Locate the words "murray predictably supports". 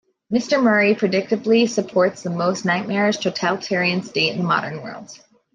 0.59-2.23